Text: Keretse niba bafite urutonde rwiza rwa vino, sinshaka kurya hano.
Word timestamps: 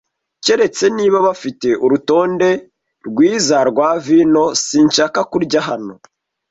Keretse 0.45 0.85
niba 0.97 1.17
bafite 1.27 1.67
urutonde 1.85 2.49
rwiza 3.07 3.57
rwa 3.69 3.89
vino, 4.05 4.43
sinshaka 4.65 5.19
kurya 5.31 5.61
hano. 5.67 5.93